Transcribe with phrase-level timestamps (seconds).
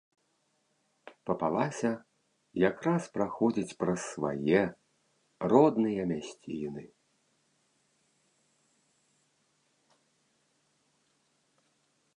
[1.29, 1.91] Папалася
[2.69, 4.63] якраз праходзіць праз свае,
[5.55, 6.89] родныя мясціны.